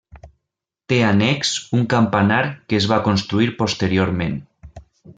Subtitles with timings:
[0.93, 2.41] Té annex un campanar
[2.73, 4.39] que es va construir posteriorment.